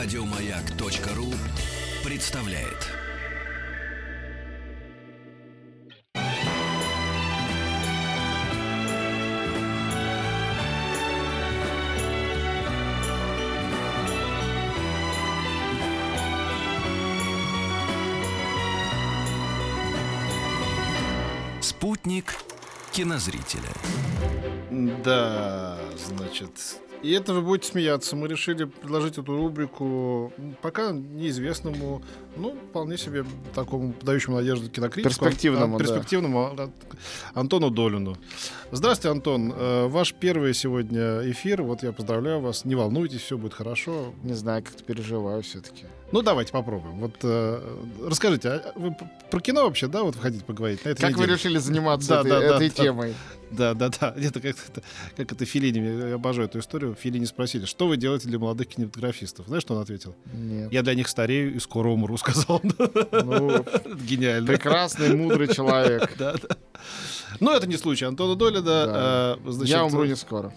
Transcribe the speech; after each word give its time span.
Радиомаяк.ру 0.00 1.34
представляет. 2.04 2.86
Спутник 21.60 22.36
кинозрителя. 22.92 23.62
Да, 25.02 25.76
значит. 25.96 26.52
И 27.02 27.12
это 27.12 27.32
вы 27.32 27.42
будете 27.42 27.70
смеяться. 27.70 28.16
Мы 28.16 28.28
решили 28.28 28.64
предложить 28.64 29.18
эту 29.18 29.36
рубрику 29.36 30.32
пока 30.62 30.90
неизвестному, 30.92 32.02
ну, 32.36 32.56
вполне 32.70 32.98
себе 32.98 33.24
такому 33.54 33.92
подающему 33.92 34.36
надежду 34.36 34.68
кинокритику. 34.68 35.08
Перспективному, 35.08 35.76
а, 35.76 35.78
да. 35.78 35.84
перспективному 35.84 36.54
а, 36.56 36.70
Антону 37.34 37.70
Долину. 37.70 38.16
Здравствуйте, 38.72 39.12
Антон. 39.12 39.52
Э, 39.56 39.86
Ваш 39.86 40.12
первый 40.14 40.54
сегодня 40.54 41.30
эфир. 41.30 41.62
Вот 41.62 41.82
я 41.82 41.92
поздравляю 41.92 42.40
вас. 42.40 42.64
Не 42.64 42.74
волнуйтесь, 42.74 43.20
все 43.20 43.38
будет 43.38 43.54
хорошо. 43.54 44.12
Не 44.24 44.34
знаю, 44.34 44.64
как-то 44.64 44.82
переживаю 44.82 45.42
все-таки. 45.42 45.84
Ну, 46.10 46.22
давайте 46.22 46.52
попробуем. 46.52 47.00
Вот 47.00 47.16
э, 47.22 47.76
расскажите, 48.06 48.48
а 48.48 48.72
вы 48.76 48.96
про 49.30 49.40
кино 49.40 49.64
вообще, 49.64 49.88
да, 49.88 50.02
вот 50.02 50.16
хотите 50.16 50.42
поговорить? 50.42 50.82
На 50.84 50.94
Как 50.94 51.10
вы 51.16 51.24
неделе? 51.24 51.34
решили 51.34 51.58
заниматься 51.58 52.08
Да, 52.08 52.20
этой, 52.20 52.28
да, 52.30 52.40
да, 52.40 52.56
этой 52.56 52.68
да. 52.70 52.74
темой? 52.74 53.14
Да, 53.50 53.74
да, 53.74 53.88
да. 53.90 54.14
Это 54.16 54.40
как 54.40 54.56
это, 54.56 54.82
как 55.16 55.32
это 55.32 55.44
Филини, 55.44 56.08
я 56.08 56.14
обожаю 56.14 56.48
эту 56.48 56.60
историю. 56.60 56.94
Филини 56.98 57.26
спросили, 57.26 57.66
что 57.66 57.86
вы 57.88 57.98
делаете 57.98 58.26
для 58.28 58.38
молодых 58.38 58.68
кинематографистов? 58.68 59.46
Знаешь, 59.48 59.62
что 59.62 59.74
он 59.74 59.82
ответил? 59.82 60.14
Нет. 60.32 60.72
Я 60.72 60.82
для 60.82 60.94
них 60.94 61.08
старею 61.08 61.54
и 61.54 61.58
скоро 61.58 61.88
умру, 61.90 62.16
сказал 62.18 62.62
он. 62.64 62.72
Ну, 63.12 63.64
Гениально. 64.06 64.46
прекрасный, 64.46 65.14
мудрый 65.14 65.48
человек. 65.48 66.14
Да, 66.18 66.34
да. 66.34 66.56
Но 67.40 67.52
это 67.54 67.66
не 67.66 67.76
случай 67.76 68.06
Антона 68.06 68.34
Долина. 68.34 68.62
Да. 68.62 69.36
э, 69.46 69.50
значит, 69.50 69.68
Я 69.68 69.84
умру 69.84 70.04
не 70.06 70.16
скоро. 70.16 70.54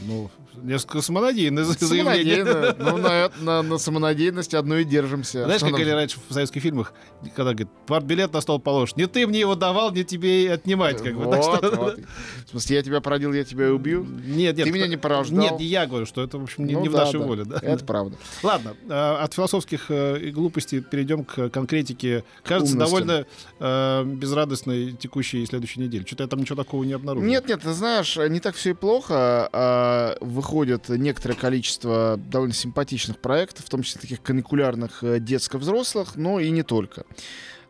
Ну, 0.00 0.28
несколько 0.56 1.00
самонадеянное 1.00 1.64
заявление. 1.64 2.42
Ну, 2.82 2.96
на, 2.96 3.30
на- 3.40 3.62
на 3.62 3.78
самонадеянности 3.78 4.56
одной 4.56 4.82
и 4.82 4.84
держимся. 4.84 5.44
Знаешь, 5.44 5.60
как 5.60 5.78
или 5.78 5.90
раньше 5.90 6.18
в 6.28 6.32
советских 6.32 6.62
фильмах, 6.62 6.92
когда 7.36 7.52
говорит, 7.52 7.68
партбилет 7.86 8.32
на 8.32 8.40
стол 8.40 8.58
положишь. 8.58 8.96
Не 8.96 9.06
ты 9.06 9.26
мне 9.26 9.40
его 9.40 9.54
давал, 9.54 9.92
не 9.92 10.04
тебе 10.04 10.44
и 10.44 10.46
отнимать. 10.48 11.02
Как 11.02 11.14
бы. 11.16 11.24
Так 11.30 11.44
Вот, 11.44 11.58
что- 11.58 11.76
вот. 11.76 11.98
В 12.46 12.50
смысле, 12.50 12.76
я 12.76 12.82
тебя 12.82 13.00
породил, 13.00 13.32
я 13.32 13.44
тебя 13.44 13.68
и 13.68 13.70
убью? 13.70 14.04
Нет, 14.04 14.56
нет. 14.56 14.66
Ты 14.66 14.72
меня 14.72 14.86
не 14.88 14.96
порождал? 14.96 15.38
Нет, 15.38 15.58
не 15.58 15.66
я 15.66 15.86
говорю, 15.86 16.06
что 16.06 16.22
это, 16.22 16.38
в 16.38 16.42
общем, 16.42 16.66
не, 16.66 16.74
Ну 16.74 16.82
не 16.82 16.88
в 16.88 16.92
да, 16.92 17.04
нашей 17.04 17.20
да. 17.20 17.26
воле. 17.26 17.44
Да? 17.44 17.58
Это 17.62 17.84
правда. 17.84 18.16
Ладно, 18.42 18.74
э, 18.88 18.92
от 18.92 19.34
философских 19.34 19.86
э, 19.90 20.30
глупостей 20.30 20.80
перейдем 20.80 21.24
к 21.24 21.48
конкретике. 21.50 22.24
Кажется, 22.44 22.74
Умности. 22.74 22.90
довольно 22.92 23.26
э, 23.60 24.04
безрадостной 24.04 24.92
текущей 24.92 25.42
и 25.42 25.46
следующей 25.46 25.80
недели. 25.80 26.04
Что-то 26.06 26.24
я 26.24 26.28
там 26.28 26.40
ничего 26.40 26.56
такого 26.56 26.84
не 26.84 26.92
обнаружил. 26.92 27.28
Нет, 27.28 27.48
нет, 27.48 27.60
ты 27.62 27.72
знаешь, 27.72 28.16
не 28.16 28.40
так 28.40 28.54
все 28.54 28.70
и 28.70 28.74
плохо. 28.74 29.48
А, 29.52 30.16
Выходит 30.42 30.88
некоторое 30.88 31.36
количество 31.36 32.16
довольно 32.16 32.52
симпатичных 32.52 33.18
проектов, 33.18 33.64
в 33.64 33.68
том 33.68 33.84
числе 33.84 34.00
таких 34.00 34.20
каникулярных 34.22 35.04
э, 35.04 35.20
детско-взрослых, 35.20 36.16
но 36.16 36.40
и 36.40 36.50
не 36.50 36.64
только. 36.64 37.04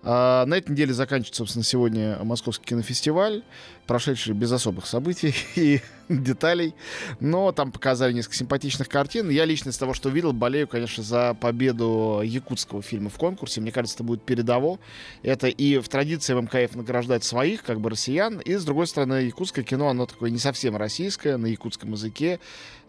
А, 0.02 0.46
На 0.46 0.54
этой 0.54 0.70
неделе 0.70 0.94
заканчивается, 0.94 1.40
собственно, 1.40 1.64
сегодня 1.64 2.18
Московский 2.22 2.64
кинофестиваль, 2.64 3.42
прошедший 3.86 4.32
без 4.32 4.50
особых 4.52 4.86
событий 4.86 5.34
и 5.54 5.82
деталей. 6.08 6.74
Но 7.20 7.52
там 7.52 7.72
показали 7.72 8.12
несколько 8.12 8.36
симпатичных 8.36 8.88
картин. 8.88 9.30
Я 9.30 9.44
лично 9.44 9.70
из 9.70 9.78
того, 9.78 9.94
что 9.94 10.08
видел, 10.08 10.32
болею, 10.32 10.68
конечно, 10.68 11.02
за 11.02 11.34
победу 11.34 12.20
якутского 12.24 12.82
фильма 12.82 13.10
в 13.10 13.16
конкурсе. 13.16 13.60
Мне 13.60 13.72
кажется, 13.72 13.96
это 13.96 14.04
будет 14.04 14.22
передово. 14.22 14.78
Это 15.22 15.48
и 15.48 15.78
в 15.78 15.88
традиции 15.88 16.34
МКФ 16.34 16.76
награждать 16.76 17.24
своих, 17.24 17.62
как 17.62 17.80
бы 17.80 17.90
россиян, 17.90 18.38
и, 18.40 18.54
с 18.54 18.64
другой 18.64 18.86
стороны, 18.86 19.14
якутское 19.14 19.64
кино, 19.64 19.88
оно 19.88 20.06
такое 20.06 20.30
не 20.30 20.38
совсем 20.38 20.76
российское, 20.76 21.36
на 21.36 21.46
якутском 21.46 21.92
языке. 21.92 22.40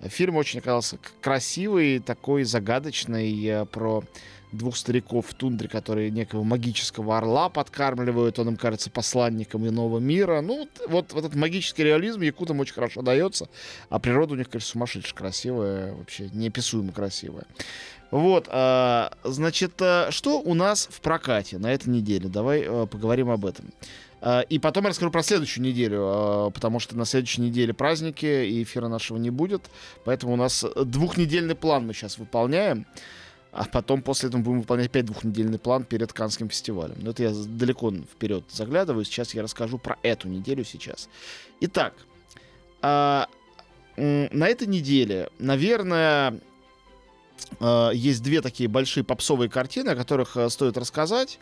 Фильм 0.02 0.36
очень 0.36 0.60
оказался 0.60 0.98
красивый, 1.22 2.00
такой 2.00 2.44
загадочный, 2.44 3.46
э, 3.46 3.66
про 3.66 4.04
двух 4.54 4.78
стариков 4.78 5.28
в 5.28 5.34
тундре, 5.34 5.68
которые 5.68 6.12
некого 6.12 6.44
магического 6.44 7.18
орла 7.18 7.50
подкармливают, 7.50 8.40
он 8.40 8.50
им 8.50 8.56
кажется 8.56 8.90
посланником 8.90 9.68
иного 9.68 10.00
мира. 10.00 10.42
Ну, 10.42 10.70
вот, 10.88 11.12
вот 11.14 11.26
этот 11.26 11.36
магический 11.36 11.84
реализм 11.84 12.22
якутам 12.22 12.60
очень 12.60 12.74
хорошо 12.74 13.02
дается, 13.04 13.50
а 13.90 14.00
природа 14.00 14.34
у 14.34 14.38
них, 14.38 14.50
конечно, 14.50 14.72
сумасшедшая 14.72 15.14
красивая, 15.14 15.94
вообще 15.94 16.30
неописуемо 16.34 16.92
красивая. 16.92 17.46
Вот, 18.12 18.48
а, 18.52 19.12
значит, 19.24 19.74
а, 19.82 20.10
что 20.12 20.40
у 20.40 20.54
нас 20.54 20.88
в 20.92 21.02
прокате 21.02 21.58
на 21.58 21.74
этой 21.74 21.90
неделе? 21.90 22.30
Давай 22.30 22.64
а, 22.68 22.86
поговорим 22.86 23.30
об 23.30 23.46
этом. 23.46 23.66
А, 24.22 24.42
И 24.42 24.60
потом 24.60 24.84
я 24.84 24.92
расскажу 24.92 25.12
про 25.12 25.24
следующую 25.24 25.64
неделю, 25.64 26.00
а, 26.04 26.50
потому 26.52 26.80
что 26.80 26.96
на 26.96 27.06
следующей 27.06 27.42
неделе 27.42 27.74
праздники, 27.74 28.26
и 28.26 28.64
эфира 28.64 28.88
нашего 28.88 29.18
не 29.18 29.32
будет. 29.32 29.70
Поэтому 30.06 30.34
у 30.34 30.36
нас 30.36 30.64
двухнедельный 30.86 31.56
план 31.56 31.88
мы 31.88 31.94
сейчас 31.94 32.18
выполняем. 32.18 32.86
А 33.52 33.66
потом 33.66 34.02
после 34.02 34.30
этого 34.30 34.42
будем 34.42 34.62
выполнять 34.62 34.88
опять 34.88 35.06
двухнедельный 35.06 35.60
план 35.60 35.84
перед 35.84 36.12
Канским 36.12 36.50
фестивалем. 36.50 36.96
Но 37.00 37.12
это 37.12 37.24
я 37.24 37.32
далеко 37.32 37.92
вперед 37.92 38.46
заглядываю. 38.50 39.06
Сейчас 39.06 39.36
я 39.36 39.44
расскажу 39.44 39.78
про 39.78 39.98
эту 40.02 40.28
неделю 40.28 40.64
сейчас. 40.64 41.08
Итак, 41.60 41.94
а, 42.84 43.28
на 43.98 44.48
этой 44.48 44.68
неделе, 44.68 45.30
наверное, 45.40 46.40
а, 47.60 47.92
есть 47.92 48.22
две 48.24 48.42
такие 48.42 48.70
большие 48.70 49.04
попсовые 49.04 49.50
картины, 49.50 49.90
о 49.90 49.96
которых 49.96 50.38
а, 50.38 50.50
стоит 50.50 50.78
рассказать. 50.78 51.40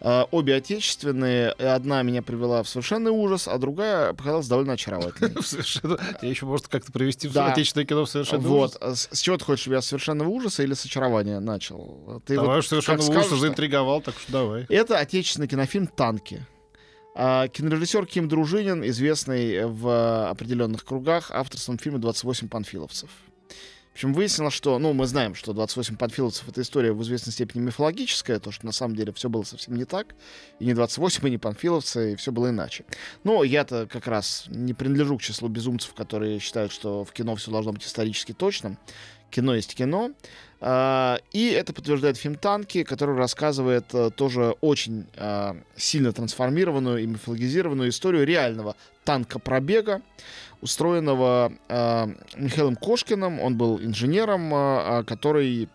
А, 0.00 0.28
Обе 0.32 0.56
отечественные. 0.56 1.50
Одна 1.52 2.02
меня 2.02 2.20
привела 2.20 2.62
в 2.62 2.68
совершенный 2.68 3.10
ужас, 3.10 3.48
а 3.48 3.56
другая 3.58 4.12
показалась 4.12 4.48
довольно 4.48 4.74
очаровательной. 4.74 5.34
Совершенно. 5.42 5.98
Я 6.20 6.28
еще 6.28 6.46
может 6.46 6.68
как-то 6.68 6.92
привести 6.92 7.28
в 7.28 7.32
Да. 7.32 7.52
отечественное 7.52 7.86
кино 7.86 8.04
в 8.04 8.10
совершенно 8.10 8.46
Вот. 8.46 8.76
С, 8.82 9.18
чего 9.20 9.36
ты 9.38 9.44
хочешь? 9.44 9.66
Я 9.66 9.80
с 9.80 9.86
совершенного 9.86 10.28
ужаса 10.28 10.62
или 10.62 10.74
с 10.74 10.84
очарования 10.84 11.40
начал? 11.40 12.22
Ты 12.26 12.34
Давай 12.34 12.56
вот 12.56 12.58
уж 12.58 12.66
совершенно 12.68 12.98
как 12.98 13.08
ужас 13.08 13.24
скажешь, 13.24 13.40
заинтриговал, 13.40 14.00
так 14.02 14.14
что 14.18 14.32
давай. 14.32 14.66
Это 14.68 14.98
отечественный 14.98 15.48
кинофильм 15.48 15.86
«Танки». 15.86 16.44
А, 17.16 17.46
Кинорежиссер 17.46 18.06
Ким 18.06 18.28
Дружинин, 18.28 18.84
известный 18.88 19.66
в 19.66 20.28
определенных 20.28 20.84
кругах 20.84 21.30
авторством 21.30 21.78
фильма 21.78 22.00
«28 22.00 22.48
панфиловцев». 22.48 23.08
В 23.90 23.94
общем, 23.94 24.12
выяснилось, 24.12 24.54
что, 24.54 24.80
ну, 24.80 24.92
мы 24.92 25.06
знаем, 25.06 25.36
что 25.36 25.52
28 25.52 25.96
панфиловцев— 25.96 26.48
это 26.48 26.62
история 26.62 26.92
в 26.92 27.00
известной 27.04 27.32
степени 27.32 27.62
мифологическая, 27.62 28.40
то, 28.40 28.50
что 28.50 28.66
на 28.66 28.72
самом 28.72 28.96
деле 28.96 29.12
все 29.12 29.28
было 29.28 29.44
совсем 29.44 29.76
не 29.76 29.84
так, 29.84 30.16
и 30.58 30.64
не 30.64 30.74
28, 30.74 31.28
и 31.28 31.30
не 31.30 31.38
панфиловцы, 31.38 32.14
и 32.14 32.16
все 32.16 32.32
было 32.32 32.50
иначе. 32.50 32.84
Но 33.22 33.44
я-то 33.44 33.86
как 33.86 34.08
раз 34.08 34.46
не 34.48 34.74
принадлежу 34.74 35.16
к 35.16 35.22
числу 35.22 35.46
безумцев, 35.46 35.94
которые 35.94 36.40
считают, 36.40 36.72
что 36.72 37.04
в 37.04 37.12
кино 37.12 37.36
все 37.36 37.52
должно 37.52 37.72
быть 37.72 37.86
исторически 37.86 38.32
точным. 38.32 38.76
Кино 39.30 39.54
есть 39.54 39.76
кино. 39.76 40.10
А, 40.66 41.18
И 41.32 41.50
это 41.50 41.74
подтверждает 41.74 42.16
фильм 42.16 42.36
«Танки», 42.36 42.84
который 42.84 43.14
рассказывает 43.16 43.84
э, 43.92 44.10
тоже 44.10 44.56
очень 44.62 45.04
а, 45.18 45.58
сильно 45.76 46.10
трансформированную 46.10 47.02
и 47.02 47.06
мифологизированную 47.06 47.90
историю 47.90 48.24
реального 48.24 48.74
танка-пробега, 49.04 50.00
устроенного 50.62 51.52
а, 51.68 52.08
Михаилом 52.36 52.76
Кошкиным. 52.76 53.40
Он 53.40 53.58
был 53.58 53.78
инженером, 53.78 55.04
который 55.04 55.68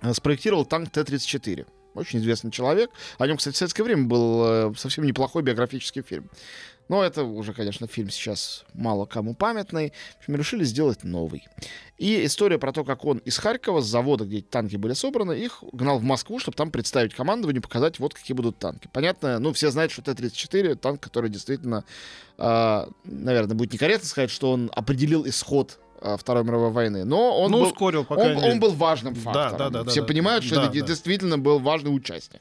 а, 0.00 0.12
спроектировал 0.12 0.64
танк 0.64 0.90
Т-34. 0.90 1.64
Очень 1.94 2.20
известный 2.20 2.50
человек. 2.50 2.90
О 3.18 3.26
нем, 3.26 3.36
кстати, 3.36 3.54
в 3.54 3.58
советское 3.58 3.82
время 3.82 4.04
был 4.04 4.44
э, 4.44 4.74
совсем 4.76 5.04
неплохой 5.04 5.42
биографический 5.42 6.02
фильм. 6.02 6.30
Но 6.88 7.02
это 7.02 7.24
уже, 7.24 7.52
конечно, 7.52 7.86
фильм 7.86 8.10
сейчас 8.10 8.64
мало 8.74 9.06
кому 9.06 9.34
памятный. 9.34 9.92
В 10.16 10.18
общем, 10.18 10.36
решили 10.36 10.64
сделать 10.64 11.04
новый. 11.04 11.46
И 11.96 12.24
история 12.24 12.58
про 12.58 12.72
то, 12.72 12.84
как 12.84 13.04
он 13.04 13.18
из 13.18 13.38
Харькова, 13.38 13.80
с 13.80 13.86
завода, 13.86 14.24
где 14.24 14.42
танки 14.42 14.76
были 14.76 14.92
собраны, 14.92 15.32
их 15.32 15.62
гнал 15.72 15.98
в 15.98 16.02
Москву, 16.02 16.38
чтобы 16.38 16.56
там 16.56 16.70
представить 16.70 17.14
командованию, 17.14 17.62
показать, 17.62 17.98
вот 17.98 18.12
какие 18.14 18.34
будут 18.34 18.58
танки. 18.58 18.90
Понятно, 18.92 19.38
ну, 19.38 19.52
все 19.52 19.70
знают, 19.70 19.92
что 19.92 20.02
Т-34 20.02 20.74
танк, 20.74 21.00
который 21.00 21.30
действительно, 21.30 21.84
а, 22.38 22.88
наверное, 23.04 23.54
будет 23.54 23.72
некорректно 23.72 24.08
сказать, 24.08 24.30
что 24.30 24.50
он 24.50 24.70
определил 24.74 25.26
исход 25.26 25.78
Второй 26.18 26.44
мировой 26.44 26.70
войны. 26.70 27.04
Но 27.04 27.38
он 27.40 27.50
ну, 27.50 27.60
был 27.60 27.66
ускорил, 27.66 28.06
он, 28.08 28.36
он 28.36 28.60
был 28.60 28.72
важным 28.72 29.14
Да, 29.14 29.20
фактором. 29.20 29.58
да, 29.58 29.70
да, 29.70 29.82
да, 29.84 29.90
Все 29.90 30.00
да. 30.00 30.06
понимают, 30.06 30.44
что 30.44 30.56
Да, 30.56 30.64
это 30.64 30.80
да. 30.80 30.86
действительно 30.86 31.38
был 31.38 31.58
важный 31.58 31.94
участник. 31.94 32.40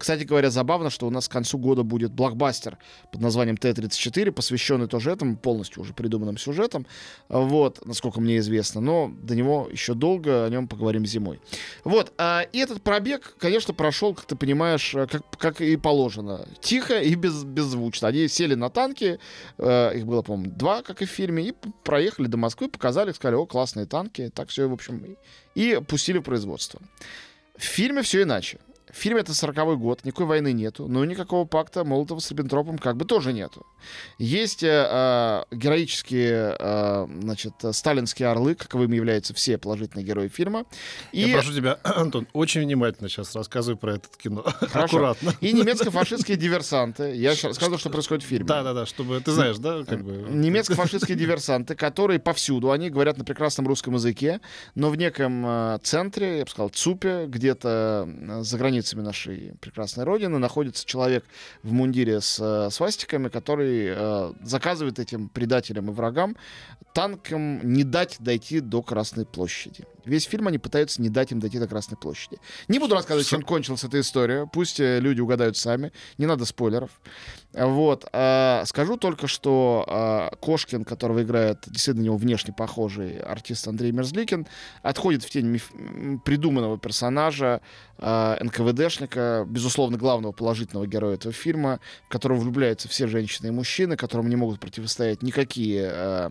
Кстати 0.00 0.24
говоря, 0.24 0.48
забавно, 0.48 0.88
что 0.88 1.06
у 1.06 1.10
нас 1.10 1.28
к 1.28 1.32
концу 1.32 1.58
года 1.58 1.82
будет 1.82 2.10
блокбастер 2.10 2.78
под 3.12 3.20
названием 3.20 3.58
Т-34, 3.58 4.32
посвященный 4.32 4.88
тоже 4.88 5.10
этому, 5.10 5.36
полностью 5.36 5.82
уже 5.82 5.92
придуманным 5.92 6.38
сюжетом. 6.38 6.86
Вот, 7.28 7.84
насколько 7.84 8.18
мне 8.18 8.38
известно. 8.38 8.80
Но 8.80 9.12
до 9.22 9.34
него 9.34 9.68
еще 9.70 9.92
долго, 9.92 10.46
о 10.46 10.48
нем 10.48 10.68
поговорим 10.68 11.04
зимой. 11.04 11.38
Вот, 11.84 12.14
а, 12.16 12.46
и 12.50 12.58
этот 12.60 12.80
пробег, 12.80 13.36
конечно, 13.38 13.74
прошел, 13.74 14.14
как 14.14 14.24
ты 14.24 14.36
понимаешь, 14.36 14.94
э, 14.94 15.06
как, 15.06 15.22
как 15.36 15.60
и 15.60 15.76
положено. 15.76 16.48
Тихо 16.62 16.98
и 16.98 17.14
без, 17.14 17.44
беззвучно. 17.44 18.08
Они 18.08 18.26
сели 18.26 18.54
на 18.54 18.70
танки, 18.70 19.18
э, 19.58 19.98
их 19.98 20.06
было, 20.06 20.22
по-моему, 20.22 20.50
два, 20.56 20.80
как 20.80 21.02
и 21.02 21.04
в 21.04 21.10
фильме, 21.10 21.48
и 21.48 21.54
проехали 21.84 22.26
до 22.26 22.38
Москвы, 22.38 22.70
показали, 22.70 23.12
сказали, 23.12 23.36
о, 23.36 23.44
классные 23.44 23.84
танки. 23.84 24.30
Так 24.34 24.48
все, 24.48 24.66
в 24.66 24.72
общем, 24.72 25.04
и, 25.54 25.74
и 25.74 25.78
пустили 25.86 26.20
в 26.20 26.22
производство. 26.22 26.80
В 27.54 27.64
фильме 27.64 28.00
все 28.00 28.22
иначе. 28.22 28.60
В 28.92 28.96
фильме 28.96 29.20
это 29.20 29.32
40-й 29.32 29.76
год, 29.76 30.04
никакой 30.04 30.26
войны 30.26 30.52
нету, 30.52 30.88
но 30.88 31.04
никакого 31.04 31.44
пакта 31.44 31.84
Молотова 31.84 32.18
с 32.18 32.30
Риббентропом 32.30 32.78
как 32.78 32.96
бы 32.96 33.04
тоже 33.04 33.32
нету. 33.32 33.66
Есть 34.18 34.62
э, 34.62 34.86
э, 34.90 35.42
героические, 35.54 36.56
э, 36.58 37.06
значит, 37.22 37.54
сталинские 37.72 38.28
орлы, 38.28 38.54
каковыми 38.54 38.96
являются 38.96 39.32
все 39.34 39.58
положительные 39.58 40.04
герои 40.04 40.28
фильма. 40.28 40.64
И... 41.12 41.20
Я 41.20 41.36
прошу 41.36 41.54
тебя, 41.54 41.78
Антон, 41.84 42.26
очень 42.32 42.62
внимательно 42.62 43.08
сейчас 43.08 43.34
рассказывай 43.34 43.76
про 43.76 43.94
это 43.94 44.08
кино. 44.18 44.42
Хорошо. 44.60 44.96
Аккуратно. 44.96 45.34
И 45.40 45.52
немецко-фашистские 45.52 46.36
диверсанты. 46.36 47.14
Я 47.14 47.34
сейчас 47.34 47.50
рассказываю, 47.50 47.78
что 47.78 47.90
происходит 47.90 48.24
в 48.24 48.26
фильме. 48.26 48.46
Да-да-да, 48.46 48.86
чтобы 48.86 49.20
ты 49.20 49.32
знаешь, 49.32 49.58
да, 49.58 49.84
как 49.84 50.04
бы... 50.04 50.26
Немецко-фашистские 50.30 51.16
диверсанты, 51.18 51.74
которые 51.74 52.18
повсюду, 52.18 52.70
они 52.70 52.90
говорят 52.90 53.18
на 53.18 53.24
прекрасном 53.24 53.66
русском 53.66 53.94
языке, 53.94 54.40
но 54.74 54.90
в 54.90 54.96
неком 54.96 55.44
э, 55.46 55.78
центре, 55.82 56.38
я 56.38 56.44
бы 56.44 56.50
сказал, 56.50 56.70
ЦУПе, 56.70 57.26
где-то 57.26 58.08
э, 58.08 58.42
за 58.42 58.58
границей 58.58 58.79
границами 58.80 59.02
нашей 59.02 59.52
прекрасной 59.60 60.04
родины 60.04 60.38
находится 60.38 60.86
человек 60.86 61.24
в 61.62 61.72
мундире 61.72 62.20
с 62.20 62.38
э, 62.40 62.70
свастиками, 62.70 63.28
который 63.28 63.92
э, 63.94 64.32
заказывает 64.42 64.98
этим 64.98 65.28
предателям 65.28 65.90
и 65.90 65.92
врагам 65.92 66.36
танкам 66.94 67.60
не 67.62 67.84
дать 67.84 68.16
дойти 68.20 68.60
до 68.60 68.82
Красной 68.82 69.26
площади. 69.26 69.84
Весь 70.10 70.24
фильм 70.24 70.48
они 70.48 70.58
пытаются 70.58 71.00
не 71.00 71.08
дать 71.08 71.30
им 71.30 71.38
дойти 71.38 71.60
до 71.60 71.68
Красной 71.68 71.96
площади. 71.96 72.38
Не 72.66 72.80
буду 72.80 72.96
рассказывать, 72.96 73.28
чем 73.28 73.42
кончилась 73.42 73.84
эта 73.84 74.00
история. 74.00 74.48
Пусть 74.52 74.80
э, 74.80 74.98
люди 74.98 75.20
угадают 75.20 75.56
сами. 75.56 75.92
Не 76.18 76.26
надо 76.26 76.44
спойлеров. 76.44 76.90
Вот. 77.52 78.08
А, 78.12 78.64
скажу 78.66 78.96
только, 78.96 79.26
что 79.26 79.84
а, 79.88 80.30
Кошкин, 80.40 80.84
которого 80.84 81.22
играет 81.22 81.64
действительно 81.66 82.04
него 82.04 82.16
внешне 82.16 82.52
похожий 82.52 83.18
артист 83.18 83.66
Андрей 83.66 83.90
Мерзликин, 83.92 84.46
отходит 84.82 85.24
в 85.24 85.30
тень 85.30 85.46
миф... 85.46 85.70
придуманного 86.24 86.78
персонажа 86.78 87.60
а, 87.98 88.36
НКВДшника, 88.40 89.44
безусловно, 89.48 89.98
главного 89.98 90.32
положительного 90.32 90.86
героя 90.86 91.14
этого 91.14 91.32
фильма, 91.32 91.80
в 92.04 92.08
которого 92.08 92.38
влюбляются 92.38 92.88
все 92.88 93.08
женщины 93.08 93.48
и 93.48 93.50
мужчины, 93.50 93.96
которому 93.96 94.28
не 94.28 94.36
могут 94.36 94.60
противостоять 94.60 95.22
никакие 95.22 96.30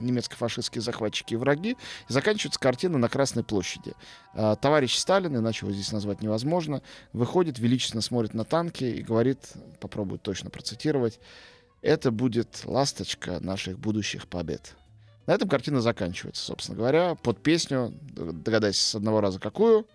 немецко-фашистские 0.00 0.82
захватчики 0.82 1.34
и 1.34 1.36
враги. 1.36 1.72
И 2.08 2.12
заканчивается 2.12 2.60
картина 2.60 2.98
на 2.98 3.08
Красной 3.18 3.42
площади. 3.42 3.94
А, 4.32 4.54
товарищ 4.54 4.96
Сталин, 4.96 5.36
иначе 5.36 5.66
его 5.66 5.74
здесь 5.74 5.90
назвать 5.90 6.22
невозможно, 6.22 6.82
выходит, 7.12 7.58
величественно 7.58 8.00
смотрит 8.00 8.32
на 8.32 8.44
танки 8.44 8.84
и 8.84 9.02
говорит, 9.02 9.54
попробует 9.80 10.22
точно 10.22 10.50
процитировать, 10.50 11.18
это 11.82 12.12
будет 12.12 12.62
ласточка 12.64 13.40
наших 13.40 13.76
будущих 13.80 14.28
побед. 14.28 14.76
На 15.26 15.32
этом 15.32 15.48
картина 15.48 15.80
заканчивается, 15.80 16.44
собственно 16.44 16.78
говоря, 16.78 17.16
под 17.16 17.42
песню, 17.42 17.92
догадайся 18.12 18.84
с 18.84 18.94
одного 18.94 19.20
раза 19.20 19.40
какую, 19.40 19.88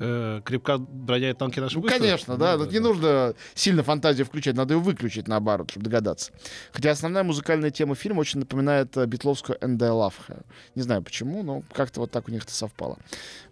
э, 0.00 0.40
крепко 0.44 0.78
бродяют 0.78 1.38
танки 1.38 1.60
наши 1.60 1.78
ну, 1.78 1.82
Конечно, 1.86 2.36
да. 2.36 2.56
Ну, 2.56 2.64
да, 2.64 2.70
не 2.70 2.78
да. 2.78 2.84
нужно 2.84 3.34
сильно 3.54 3.82
фантазию 3.82 4.26
включать, 4.26 4.56
надо 4.56 4.74
ее 4.74 4.80
выключить 4.80 5.28
наоборот, 5.28 5.70
чтобы 5.70 5.84
догадаться. 5.84 6.32
Хотя 6.72 6.90
основная 6.90 7.22
музыкальная 7.22 7.70
тема 7.70 7.94
фильма 7.94 8.20
очень 8.20 8.40
напоминает 8.40 8.96
битловскую 9.06 9.58
«And 9.58 9.80
I 9.82 9.90
Love 9.90 10.14
Her». 10.28 10.44
Не 10.74 10.82
знаю 10.82 11.02
почему, 11.02 11.42
но 11.42 11.62
как-то 11.72 12.00
вот 12.00 12.10
так 12.10 12.28
у 12.28 12.32
них 12.32 12.42
это 12.42 12.52
совпало. 12.52 12.98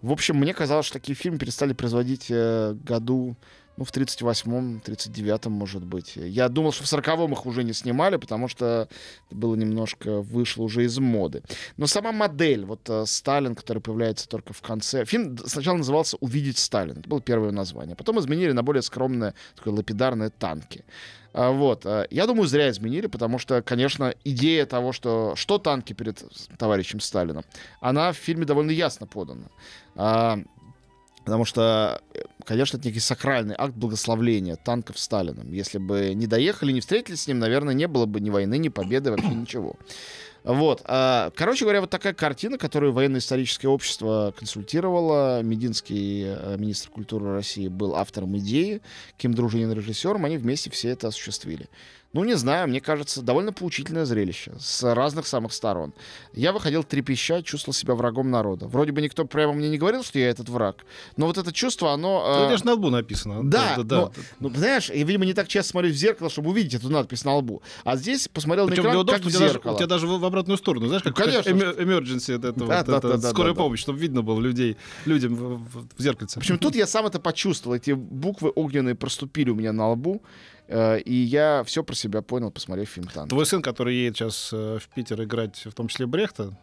В 0.03 0.11
общем, 0.11 0.37
мне 0.37 0.55
казалось, 0.55 0.87
что 0.87 0.95
такие 0.95 1.15
фильмы 1.15 1.39
перестали 1.39 1.73
производить 1.75 2.27
э, 2.31 2.75
году 2.83 3.37
ну, 3.79 3.85
в 3.85 3.93
38-м, 3.93 4.83
39-м, 4.85 5.53
может 5.53 5.85
быть. 5.85 6.17
Я 6.17 6.49
думал, 6.49 6.73
что 6.73 6.83
в 6.83 6.93
40-м 6.93 7.33
их 7.33 7.47
уже 7.47 7.63
не 7.63 7.73
снимали, 7.73 8.17
потому 8.17 8.49
что 8.49 8.89
было 9.31 9.55
немножко, 9.55 10.21
вышло 10.21 10.65
уже 10.65 10.85
из 10.85 10.99
моды. 10.99 11.45
Но 11.77 11.87
сама 11.87 12.11
модель, 12.11 12.65
вот 12.65 12.81
э, 12.89 13.05
Сталин, 13.07 13.55
который 13.55 13.81
появляется 13.81 14.29
только 14.29 14.53
в 14.53 14.63
конце... 14.63 15.05
Фильм 15.05 15.39
сначала 15.47 15.77
назывался 15.77 16.17
«Увидеть 16.19 16.59
Сталин». 16.59 16.99
Это 16.99 17.09
было 17.09 17.21
первое 17.21 17.53
название. 17.53 17.95
Потом 17.95 18.19
изменили 18.19 18.51
на 18.51 18.65
более 18.65 18.83
скромное, 18.83 19.35
такое 19.55 19.73
лапидарное 19.73 20.31
«Танки». 20.31 20.85
А, 21.33 21.53
вот. 21.53 21.87
Э, 21.87 22.09
я 22.11 22.27
думаю, 22.27 22.49
зря 22.49 22.71
изменили, 22.71 23.07
потому 23.07 23.39
что, 23.39 23.63
конечно, 23.63 24.13
идея 24.25 24.67
того, 24.67 24.93
что 24.93 25.35
что 25.37 25.59
танки 25.59 25.93
перед 25.93 26.25
товарищем 26.59 26.99
Сталином, 26.99 27.45
она 27.81 28.11
в 28.11 28.17
фильме 28.17 28.45
довольно 28.45 28.73
ясно 28.73 29.07
подана. 29.07 29.47
Потому 31.29 31.45
что, 31.45 32.01
э, 32.15 32.23
конечно, 32.47 32.79
это 32.79 32.89
некий 32.89 33.01
сакральный 33.01 33.55
акт 33.59 33.75
благословления 33.75 34.57
танков 34.57 34.99
Сталином. 34.99 35.53
Если 35.53 35.77
бы 35.77 36.15
не 36.15 36.27
доехали, 36.27 36.73
не 36.73 36.81
встретились 36.81 37.21
с 37.21 37.27
ним, 37.27 37.39
наверное, 37.39 37.75
не 37.75 37.87
было 37.87 38.07
бы 38.07 38.19
ни 38.19 38.31
войны, 38.31 38.57
ни 38.57 38.71
победы, 38.71 39.11
вообще 39.11 39.29
ничего. 39.35 39.77
Вот. 40.43 40.81
А, 40.87 41.31
короче 41.37 41.67
говоря, 41.67 41.83
вот 41.83 41.91
такая 41.91 42.15
картина, 42.15 42.57
которую 42.57 42.95
военно-историческое 42.95 43.69
общество 43.69 44.33
консультировало. 44.39 45.43
Мединский 45.43 46.25
э, 46.29 46.57
министр 46.57 46.89
культуры 46.89 47.35
России 47.35 47.69
был 47.69 47.95
автором 47.95 48.39
идеи, 48.39 48.81
Ким 49.19 49.35
Дружинин 49.35 49.71
режиссером. 49.71 50.25
Они 50.25 50.39
вместе 50.39 50.71
все 50.71 50.89
это 50.89 51.09
осуществили. 51.09 51.69
Ну, 52.15 52.25
не 52.25 52.35
знаю, 52.35 52.69
мне 52.69 52.81
кажется, 52.81 53.21
довольно 53.21 53.53
поучительное 53.53 54.07
зрелище 54.07 54.53
с 54.59 54.83
разных 54.95 55.27
самых 55.27 55.53
сторон. 55.53 55.93
Я 56.33 56.53
выходил 56.53 56.83
трепеща, 56.83 57.43
чувствовал 57.43 57.75
себя 57.75 57.95
врагом 57.95 58.31
народа. 58.31 58.67
Вроде 58.67 58.93
бы 58.93 59.03
никто 59.03 59.27
прямо 59.27 59.53
мне 59.53 59.69
не 59.69 59.77
говорил, 59.77 60.03
что 60.03 60.19
я 60.19 60.31
этот 60.31 60.49
враг, 60.49 60.87
но 61.19 61.27
вот 61.27 61.37
это 61.37 61.53
чувство, 61.53 61.93
оно... 61.93 62.25
Э... 62.27 62.39
Ну, 62.39 62.45
это 62.47 62.59
же 62.59 62.65
на 62.65 62.73
лбу 62.75 62.89
написано. 62.89 63.45
Да, 63.45 63.75
да, 63.77 63.83
да. 63.83 63.97
Но, 64.41 64.49
ну, 64.49 64.55
знаешь, 64.55 64.89
я, 64.89 65.05
видимо, 65.05 65.27
не 65.27 65.35
так 65.35 65.49
часто 65.49 65.73
смотрю 65.73 65.91
в 65.91 65.97
зеркало, 65.97 66.31
чтобы 66.31 66.49
увидеть 66.49 66.75
эту 66.75 66.89
надпись 66.89 67.25
на 67.25 67.37
лбу. 67.37 67.63
А 67.85 67.97
здесь 67.97 68.27
посмотрел 68.29 68.69
Причем 68.69 68.85
на 68.85 68.89
экран, 68.91 69.07
как 69.07 69.21
в 69.21 69.31
зеркало. 69.31 69.49
Даже, 69.49 69.75
у 69.75 69.77
тебя 69.77 69.87
даже 69.87 70.07
в, 70.07 70.19
в 70.19 70.25
обратную 70.25 70.57
сторону, 70.57 70.87
знаешь, 70.87 71.03
как, 71.03 71.19
ну, 71.19 71.25
конечно. 71.25 71.53
как 71.53 71.79
emergency, 71.79 72.35
это, 72.35 72.53
да, 72.53 72.65
вот, 72.65 72.69
да, 72.69 72.81
это, 72.81 73.01
да, 73.01 73.17
да, 73.19 73.31
скорая 73.31 73.53
да, 73.53 73.59
помощь, 73.59 73.81
да. 73.81 73.83
чтобы 73.83 73.99
видно 73.99 74.23
было 74.23 74.41
людей, 74.41 74.79
людям 75.05 75.35
в, 75.35 75.59
в, 75.59 75.89
в 75.95 76.03
зеркальце. 76.03 76.37
В 76.37 76.39
общем, 76.39 76.59
тут 76.59 76.75
я 76.75 76.87
сам 76.87 77.05
это 77.05 77.21
почувствовал. 77.21 77.77
Эти 77.77 77.91
буквы 77.91 78.51
огненные 78.55 78.95
проступили 78.95 79.51
у 79.51 79.55
меня 79.55 79.73
на 79.73 79.91
лбу. 79.91 80.23
Э, 80.69 81.01
и 81.01 81.15
я 81.15 81.65
все 81.65 81.83
про 81.83 81.95
себя 81.95 82.23
понял, 82.23 82.51
посмотрев 82.51 82.89
фильм 82.89 83.09
«Танк». 83.09 83.31
Твой 83.31 83.47
сын, 83.47 83.63
который 83.63 83.95
едет 83.95 84.17
сейчас 84.17 84.51
э, 84.53 84.79
в 84.81 84.89
Питер 84.95 85.23
играть, 85.23 85.65
в 85.65 85.73
том 85.73 85.89
числе 85.89 86.07
Брехта, 86.07 86.57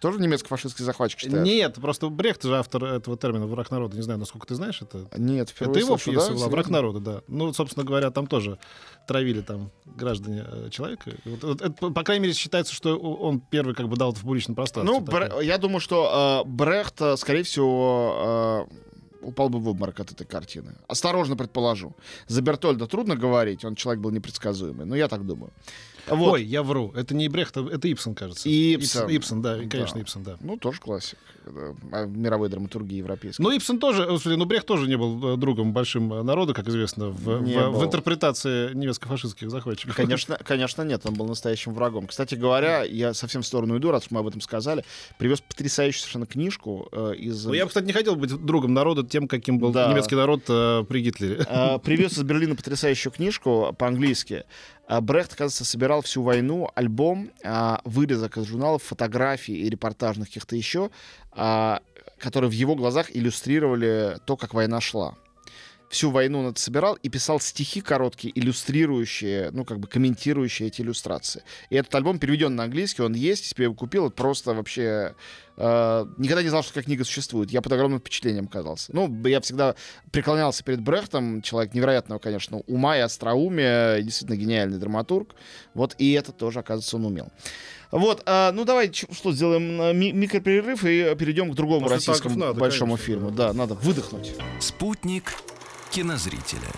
тоже 0.00 0.18
немецко-фашистский 0.18 0.82
захватчик 0.82 1.20
считают? 1.20 1.44
Нет, 1.44 1.74
просто 1.74 2.08
Брехт 2.08 2.42
же 2.42 2.56
автор 2.56 2.84
этого 2.84 3.18
термина 3.18 3.46
«враг 3.46 3.70
народа». 3.70 3.96
Не 3.96 4.02
знаю, 4.02 4.18
насколько 4.18 4.46
ты 4.46 4.54
знаешь 4.54 4.80
это. 4.80 5.06
Нет, 5.16 5.54
Это 5.58 5.78
его 5.78 5.98
слышу, 5.98 6.12
пьеса 6.12 6.28
да? 6.30 6.34
была 6.36 6.48
«Враг 6.48 6.70
народа», 6.70 7.00
да. 7.00 7.20
Ну, 7.28 7.52
собственно 7.52 7.84
говоря, 7.84 8.10
там 8.10 8.26
тоже 8.26 8.58
травили 9.06 9.42
там 9.42 9.70
граждане 9.84 10.44
э, 10.46 10.68
человека. 10.70 11.12
Вот, 11.26 11.42
вот, 11.44 11.60
это, 11.60 11.90
по 11.90 12.02
крайней 12.02 12.22
мере, 12.22 12.34
считается, 12.34 12.72
что 12.72 12.96
он 12.96 13.40
первый 13.40 13.74
как 13.74 13.88
бы 13.88 13.96
дал 13.96 14.12
это 14.12 14.20
в 14.20 14.22
публичном 14.22 14.54
пространстве. 14.54 14.98
Ну, 14.98 15.04
Бр... 15.04 15.40
я 15.42 15.58
думаю, 15.58 15.80
что 15.80 16.44
э, 16.46 16.48
Брехт, 16.48 17.02
скорее 17.18 17.42
всего, 17.42 18.66
э, 18.70 18.89
упал 19.22 19.48
бы 19.48 19.58
в 19.58 19.68
обморок 19.68 20.00
от 20.00 20.12
этой 20.12 20.26
картины. 20.26 20.74
Осторожно 20.88 21.36
предположу. 21.36 21.92
За 22.26 22.42
Бертольда 22.42 22.86
трудно 22.86 23.16
говорить, 23.16 23.64
он 23.64 23.74
человек 23.74 24.02
был 24.02 24.10
непредсказуемый, 24.10 24.86
но 24.86 24.96
я 24.96 25.08
так 25.08 25.26
думаю. 25.26 25.50
Вот. 26.08 26.34
Ой, 26.34 26.44
я 26.44 26.62
вру. 26.62 26.92
Это 26.94 27.14
не 27.14 27.28
Брехт, 27.28 27.56
а 27.56 27.66
это 27.66 27.90
Ипсон, 27.90 28.14
кажется. 28.14 28.48
Ипсон. 28.48 29.02
Ипсон, 29.02 29.16
Ипсон 29.16 29.42
да, 29.42 29.58
конечно, 29.68 29.96
да. 29.96 30.02
Ипсон, 30.02 30.22
да. 30.22 30.36
Ну, 30.40 30.56
тоже 30.56 30.80
классик 30.80 31.18
а, 31.92 32.06
мировой 32.06 32.48
драматургии 32.48 32.96
европейской. 32.96 33.40
Ну, 33.42 33.56
Ипсон 33.56 33.78
тоже, 33.78 34.04
смотри, 34.04 34.36
ну, 34.36 34.44
Брехт 34.44 34.66
тоже 34.66 34.88
не 34.88 34.96
был 34.96 35.34
э, 35.34 35.36
другом 35.36 35.72
большим 35.72 36.12
э, 36.12 36.22
народа, 36.22 36.54
как 36.54 36.68
известно, 36.68 37.08
в, 37.08 37.24
в, 37.24 37.70
в 37.70 37.84
интерпретации 37.84 38.74
немецко-фашистских 38.74 39.50
захватчиков. 39.50 39.96
Конечно, 39.96 40.38
конечно, 40.44 40.82
нет, 40.82 41.02
он 41.04 41.14
был 41.14 41.26
настоящим 41.26 41.72
врагом. 41.74 42.06
Кстати 42.06 42.34
говоря, 42.34 42.82
я 42.82 43.14
совсем 43.14 43.42
в 43.42 43.46
сторону 43.46 43.78
иду, 43.78 43.90
раз 43.90 44.10
мы 44.10 44.20
об 44.20 44.26
этом 44.26 44.40
сказали, 44.40 44.84
привез 45.18 45.40
потрясающую 45.40 46.00
совершенно 46.00 46.26
книжку 46.26 46.88
э, 46.92 47.14
из... 47.16 47.44
Ну, 47.44 47.54
я, 47.54 47.66
кстати, 47.66 47.86
не 47.86 47.92
хотел 47.92 48.16
быть 48.16 48.30
другом 48.44 48.74
народа 48.74 49.02
тем, 49.02 49.26
каким 49.26 49.58
был 49.58 49.72
да. 49.72 49.90
немецкий 49.90 50.16
народ 50.16 50.42
э, 50.48 50.84
при 50.88 51.02
Гитлере. 51.02 51.46
Э, 51.48 51.78
привез 51.82 52.12
из 52.12 52.22
Берлина 52.22 52.54
потрясающую 52.54 53.12
книжку 53.12 53.74
по-английски. 53.78 54.44
А 54.90 55.00
Брехт, 55.00 55.36
кажется, 55.36 55.64
собирал 55.64 56.02
всю 56.02 56.20
войну 56.20 56.68
альбом 56.74 57.30
а, 57.44 57.80
вырезок 57.84 58.38
из 58.38 58.46
журналов, 58.46 58.82
фотографий 58.82 59.54
и 59.54 59.70
репортажных 59.70 60.26
каких-то 60.26 60.56
еще, 60.56 60.90
а, 61.30 61.80
которые 62.18 62.50
в 62.50 62.54
его 62.54 62.74
глазах 62.74 63.06
иллюстрировали 63.14 64.16
то, 64.26 64.36
как 64.36 64.52
война 64.52 64.80
шла 64.80 65.14
всю 65.90 66.10
войну 66.10 66.48
это 66.48 66.60
собирал 66.60 66.94
и 66.94 67.08
писал 67.10 67.38
стихи 67.40 67.82
короткие, 67.82 68.32
иллюстрирующие, 68.38 69.50
ну, 69.52 69.64
как 69.64 69.78
бы 69.78 69.88
комментирующие 69.88 70.68
эти 70.68 70.80
иллюстрации. 70.80 71.42
И 71.68 71.76
этот 71.76 71.94
альбом 71.94 72.18
переведен 72.18 72.56
на 72.56 72.64
английский, 72.64 73.02
он 73.02 73.12
есть, 73.14 73.42
если 73.42 73.56
бы 73.56 73.62
я 73.62 73.64
его 73.64 73.74
купил, 73.74 74.06
это 74.06 74.14
просто 74.14 74.54
вообще 74.54 75.14
Э, 75.62 76.06
никогда 76.16 76.42
не 76.42 76.48
знал, 76.48 76.62
что 76.62 76.72
такая 76.72 76.84
книга 76.84 77.04
существует. 77.04 77.50
Я 77.50 77.60
под 77.60 77.72
огромным 77.72 78.00
впечатлением 78.00 78.46
оказался. 78.46 78.90
Ну, 78.94 79.14
я 79.26 79.42
всегда 79.42 79.74
преклонялся 80.10 80.64
перед 80.64 80.80
Брехтом, 80.80 81.42
человек 81.42 81.74
невероятного, 81.74 82.18
конечно, 82.18 82.60
ума 82.66 82.96
и 82.96 83.00
остроумия, 83.00 84.00
действительно 84.00 84.38
гениальный 84.38 84.78
драматург. 84.78 85.34
Вот 85.74 85.94
и 85.98 86.12
это 86.12 86.32
тоже, 86.32 86.60
оказывается, 86.60 86.96
он 86.96 87.04
умел. 87.04 87.28
Вот, 87.90 88.22
а, 88.24 88.52
ну 88.52 88.64
давай 88.64 88.90
что 88.92 89.32
сделаем 89.32 89.82
э, 89.82 89.92
ми- 89.92 90.12
микроперерыв 90.12 90.84
и 90.84 91.14
перейдем 91.18 91.50
к 91.52 91.54
другому 91.54 91.82
После 91.82 91.96
российскому 91.96 92.38
надо, 92.38 92.58
большому 92.58 92.92
конечно, 92.94 93.06
фильму. 93.06 93.30
да. 93.30 93.48
Да, 93.48 93.52
надо 93.52 93.74
выдохнуть. 93.74 94.32
Спутник 94.60 95.34
кинозрителя. 95.90 96.70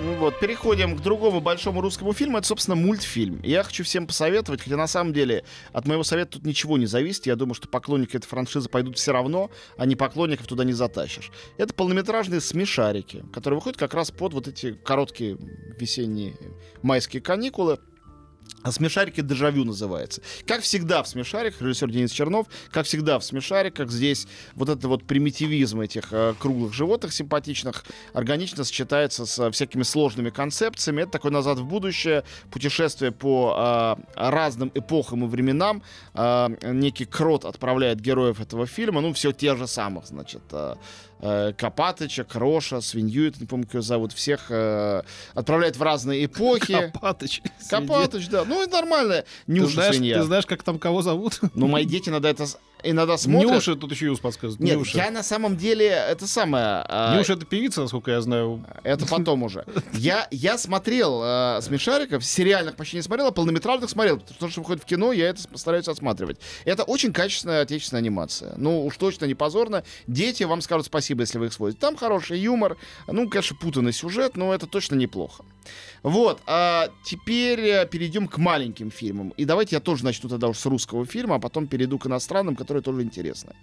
Ну 0.00 0.14
вот, 0.14 0.38
переходим 0.38 0.96
к 0.96 1.00
другому 1.00 1.40
большому 1.40 1.80
русскому 1.80 2.12
фильму. 2.12 2.38
Это, 2.38 2.46
собственно, 2.46 2.76
мультфильм. 2.76 3.40
Я 3.42 3.64
хочу 3.64 3.82
всем 3.82 4.06
посоветовать, 4.06 4.60
хотя 4.60 4.76
на 4.76 4.86
самом 4.86 5.12
деле 5.12 5.42
от 5.72 5.86
моего 5.86 6.04
совета 6.04 6.32
тут 6.32 6.44
ничего 6.44 6.78
не 6.78 6.86
зависит. 6.86 7.26
Я 7.26 7.34
думаю, 7.34 7.54
что 7.54 7.66
поклонники 7.66 8.16
этой 8.16 8.26
франшизы 8.26 8.68
пойдут 8.68 8.98
все 8.98 9.12
равно, 9.12 9.50
а 9.76 9.84
не 9.84 9.96
поклонников 9.96 10.46
туда 10.46 10.62
не 10.62 10.74
затащишь. 10.74 11.32
Это 11.56 11.74
полнометражные 11.74 12.40
смешарики, 12.40 13.24
которые 13.32 13.58
выходят 13.58 13.78
как 13.78 13.94
раз 13.94 14.12
под 14.12 14.32
вот 14.32 14.46
эти 14.46 14.74
короткие 14.74 15.38
весенние 15.76 16.36
майские 16.82 17.22
каникулы. 17.22 17.80
А 18.66 18.72
смешарики 18.72 19.20
дежавю 19.20 19.64
называется. 19.64 20.22
Как 20.44 20.62
всегда 20.62 21.04
в 21.04 21.08
смешариках, 21.08 21.62
режиссер 21.62 21.88
Денис 21.88 22.10
Чернов, 22.10 22.48
как 22.72 22.86
всегда 22.86 23.20
в 23.20 23.24
смешариках, 23.24 23.92
здесь 23.92 24.26
вот 24.54 24.68
это 24.68 24.88
вот 24.88 25.04
примитивизм 25.04 25.80
этих 25.82 26.12
э, 26.12 26.34
круглых 26.36 26.74
животных 26.74 27.12
симпатичных 27.12 27.84
органично 28.12 28.64
сочетается 28.64 29.24
с 29.24 29.50
всякими 29.52 29.84
сложными 29.84 30.30
концепциями. 30.30 31.02
Это 31.02 31.12
такой 31.12 31.30
назад 31.30 31.58
в 31.58 31.64
будущее, 31.64 32.24
путешествие 32.50 33.12
по 33.12 33.54
э, 33.56 34.30
разным 34.30 34.72
эпохам 34.74 35.24
и 35.24 35.28
временам. 35.28 35.84
Э, 36.14 36.48
некий 36.64 37.04
крот 37.04 37.44
отправляет 37.44 38.00
героев 38.00 38.40
этого 38.40 38.66
фильма, 38.66 39.00
ну, 39.00 39.12
все 39.12 39.30
те 39.30 39.54
же 39.54 39.68
самых, 39.68 40.06
значит, 40.06 40.42
э, 40.50 40.74
э, 41.20 41.52
Копатыча, 41.56 42.24
Кроша, 42.24 42.80
Свинью, 42.80 43.28
это 43.28 43.40
не 43.40 43.46
помню, 43.46 43.66
как 43.66 43.74
ее 43.74 43.82
зовут, 43.82 44.12
всех 44.12 44.46
э, 44.50 45.02
отправляет 45.34 45.76
в 45.76 45.82
разные 45.82 46.24
эпохи. 46.26 46.90
Копатыч. 46.92 47.42
Копатыч, 47.68 48.28
да. 48.28 48.44
Ну, 48.44 48.62
это 48.62 48.72
нормально. 48.72 49.24
Ты 49.46 49.52
Нюша 49.52 49.74
знаешь, 49.74 49.96
свинья. 49.96 50.18
ты 50.18 50.22
знаешь, 50.24 50.46
как 50.46 50.62
там 50.62 50.78
кого 50.78 51.02
зовут? 51.02 51.40
Ну, 51.54 51.66
мои 51.68 51.84
дети 51.84 52.08
иногда 52.08 52.30
это 52.30 52.46
иногда 52.90 53.16
смотрят. 53.16 53.50
Нюша, 53.50 53.74
тут 53.76 53.90
еще 53.92 54.06
Юс 54.06 54.20
подсказывает. 54.20 54.60
Нет, 54.60 54.78
Нюша. 54.78 54.98
я 54.98 55.10
на 55.10 55.22
самом 55.22 55.56
деле 55.56 55.86
это 55.86 56.26
самое. 56.26 56.84
а, 56.88 57.16
Нюша 57.16 57.34
это 57.34 57.44
певица, 57.46 57.82
насколько 57.82 58.10
я 58.10 58.20
знаю. 58.20 58.64
Это 58.84 59.06
потом 59.06 59.42
уже. 59.42 59.64
Я, 59.92 60.28
я 60.30 60.58
смотрел 60.58 61.22
э, 61.24 61.60
смешариков, 61.62 62.24
сериальных 62.24 62.76
почти 62.76 62.96
не 62.96 63.02
смотрел, 63.02 63.28
а 63.28 63.32
полнометражных 63.32 63.90
смотрел. 63.90 64.18
Потому 64.18 64.36
что, 64.36 64.48
что 64.50 64.60
выходит 64.60 64.82
в 64.82 64.86
кино, 64.86 65.12
я 65.12 65.28
это 65.28 65.46
постараюсь 65.48 65.88
осматривать. 65.88 66.38
Это 66.64 66.82
очень 66.84 67.12
качественная 67.12 67.62
отечественная 67.62 68.02
анимация. 68.02 68.54
Ну, 68.56 68.84
уж 68.84 68.96
точно 68.96 69.24
не 69.26 69.34
позорно. 69.34 69.84
Дети 70.06 70.44
вам 70.44 70.60
скажут 70.60 70.86
спасибо, 70.86 71.22
если 71.22 71.38
вы 71.38 71.46
их 71.46 71.52
сводите. 71.52 71.80
Там 71.80 71.96
хороший 71.96 72.38
юмор. 72.38 72.76
Ну, 73.06 73.28
конечно, 73.28 73.56
путанный 73.56 73.92
сюжет, 73.92 74.36
но 74.36 74.54
это 74.54 74.66
точно 74.66 74.94
неплохо. 74.94 75.44
Вот, 76.02 76.40
а 76.46 76.88
теперь 77.04 77.60
э, 77.60 77.86
перейдем 77.86 78.28
к 78.28 78.38
маленьким 78.38 78.90
фильмам. 78.90 79.30
И 79.30 79.44
давайте 79.44 79.76
я 79.76 79.80
тоже 79.80 80.04
начну 80.04 80.28
тогда 80.28 80.48
уж 80.48 80.58
с 80.58 80.66
русского 80.66 81.04
фильма, 81.06 81.36
а 81.36 81.38
потом 81.38 81.66
перейду 81.66 81.98
к 81.98 82.06
иностранным, 82.06 82.56
которые 82.56 82.82
тоже 82.82 83.02
интересны. 83.02 83.54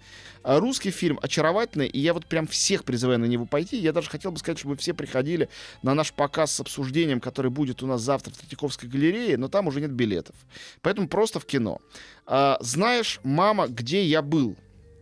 А, 0.42 0.60
Русский 0.60 0.90
фильм 0.90 1.18
очаровательный, 1.22 1.86
и 1.86 1.98
я 1.98 2.12
вот 2.12 2.26
прям 2.26 2.46
всех 2.46 2.84
призываю 2.84 3.18
на 3.18 3.24
него 3.24 3.46
пойти. 3.46 3.78
Я 3.78 3.92
даже 3.92 4.10
хотел 4.10 4.30
бы 4.30 4.38
сказать, 4.38 4.58
чтобы 4.58 4.76
все 4.76 4.94
приходили 4.94 5.48
на 5.82 5.94
наш 5.94 6.12
показ 6.12 6.52
с 6.52 6.60
обсуждением, 6.60 7.20
который 7.20 7.50
будет 7.50 7.82
у 7.82 7.86
нас 7.86 8.02
завтра 8.02 8.32
в 8.32 8.36
Третьяковской 8.36 8.86
галерее, 8.86 9.36
но 9.38 9.48
там 9.48 9.66
уже 9.66 9.80
нет 9.80 9.92
билетов. 9.92 10.36
Поэтому 10.82 11.08
просто 11.08 11.40
в 11.40 11.46
кино. 11.46 11.80
А, 12.26 12.58
знаешь, 12.60 13.20
мама, 13.22 13.68
где 13.68 14.04
я 14.04 14.22
был? 14.22 14.56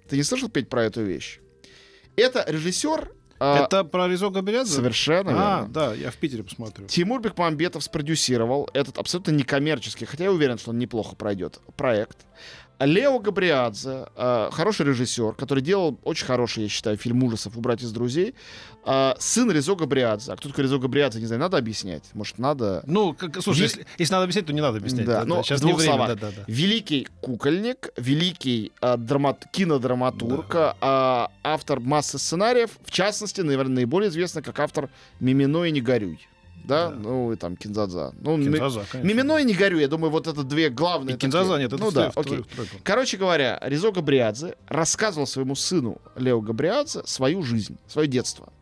Ты 0.09 0.17
не 0.17 0.23
слышал, 0.23 0.49
Петь, 0.49 0.69
про 0.69 0.85
эту 0.85 1.03
вещь? 1.03 1.41
Это 2.17 2.45
режиссер... 2.47 3.13
а, 3.43 3.65
Это 3.65 3.85
про 3.85 4.09
Резо 4.09 4.31
Габриадзе? 4.31 4.73
Совершенно 4.75 5.31
А, 5.33 5.57
верно. 5.61 5.73
да, 5.73 5.95
я 5.95 6.11
в 6.11 6.17
Питере 6.17 6.43
посмотрю. 6.45 6.87
Тимур 6.87 7.21
Бекмамбетов 7.21 7.83
спродюсировал 7.83 8.69
этот 8.73 8.99
абсолютно 8.99 9.33
некоммерческий, 9.33 10.07
хотя 10.07 10.25
я 10.25 10.33
уверен, 10.33 10.59
что 10.59 10.71
он 10.71 10.79
неплохо 10.79 11.17
пройдет, 11.17 11.61
проект. 11.77 12.19
Лео 12.81 13.19
Габриадзе, 13.21 14.07
э, 14.17 14.49
хороший 14.51 14.87
режиссер, 14.87 15.35
который 15.35 15.63
делал 15.63 15.99
очень 16.03 16.27
хороший, 16.27 16.65
я 16.65 16.69
считаю, 16.69 16.97
фильм 16.97 17.23
ужасов 17.23 17.57
«Убрать 17.57 17.83
из 17.83 17.93
друзей». 17.93 18.35
Э, 18.85 19.15
сын 19.19 19.51
Резо 19.53 19.77
Габриадзе. 19.77 20.33
А 20.33 20.37
кто 20.37 20.49
такой 20.49 20.65
Резо 20.65 20.79
Габриадзе, 20.79 21.21
не 21.21 21.27
знаю, 21.27 21.41
надо 21.41 21.57
объяснить? 21.59 22.03
Может, 22.15 22.39
надо... 22.39 22.83
Ну, 22.87 23.15
как, 23.15 23.41
слушай, 23.41 23.59
Ви- 23.61 23.65
если, 23.65 23.87
если 23.99 24.13
надо 24.13 24.25
объяснять, 24.25 24.47
то 24.47 24.53
не 24.53 24.61
надо 24.61 24.79
объяснять. 24.79 25.07
Да, 25.07 25.25
ну, 25.25 25.43
сейчас 25.45 25.61
в 25.61 25.63
двух 25.63 25.77
время. 25.77 25.93
словах. 25.93 26.09
Да, 26.09 26.15
да, 26.17 26.31
да. 26.37 26.45
Великий 26.49 27.07
кукольник, 27.21 27.91
великий 27.97 28.73
э, 28.81 28.97
драмат- 28.97 29.45
кинодраматург, 29.53 30.55
э, 30.55 30.73
автор 30.81 31.79
массы 31.81 32.19
сценариев, 32.19 32.71
в 32.85 32.91
частности, 32.91 33.41
наверное, 33.43 33.77
наиболее 33.77 34.09
известный 34.11 34.43
как 34.43 34.59
автор 34.59 34.91
«Мимино 35.21 35.65
и 35.65 35.71
не 35.71 35.81
горюй». 35.81 36.19
Да? 36.65 36.91
Да. 36.91 36.97
ну 36.97 37.33
и 37.33 37.37
там 37.37 37.57
Кинзадза. 37.57 38.15
Ну, 38.21 38.37
ми- 38.37 38.45
Кинзаза, 38.45 38.85
конечно. 38.91 39.09
Мимино 39.09 39.39
и 39.39 39.45
не 39.45 39.55
горю, 39.55 39.79
я 39.79 39.89
думаю, 39.89 40.11
вот 40.11 40.27
это 40.27 40.43
две 40.43 40.69
главные. 40.71 41.17
И 41.17 41.19
такие. 41.19 41.59
нет, 41.59 41.73
это 41.73 41.83
ну 41.83 41.91
да, 41.91 42.13
окей. 42.15 42.43
тройку. 42.43 42.77
Короче 42.83 43.17
говоря, 43.17 43.59
Резо 43.63 43.91
Габриадзе 43.91 44.57
рассказывал 44.69 45.27
своему 45.27 45.55
сыну 45.55 46.01
Лео 46.17 46.41
Габриадзе 46.41 47.03
свою 47.05 47.43
жизнь, 47.43 47.79
свое 47.87 48.09
детство. 48.09 48.53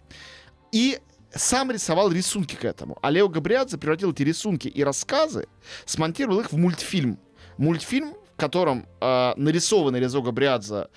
И 0.72 0.98
сам 1.32 1.70
рисовал 1.70 2.10
рисунки 2.10 2.54
к 2.56 2.64
этому. 2.64 2.98
А 3.02 3.10
Лео 3.10 3.28
Габриадзе 3.28 3.78
превратил 3.78 4.12
эти 4.12 4.22
рисунки 4.22 4.68
и 4.68 4.82
рассказы, 4.82 5.46
смонтировал 5.84 6.40
их 6.40 6.52
в 6.52 6.56
мультфильм. 6.56 7.18
Мультфильм, 7.56 8.14
в 8.36 8.40
котором 8.40 8.86
э, 9.00 9.32
нарисованный 9.36 10.00
Резо 10.00 10.20
Габриадзе 10.20 10.88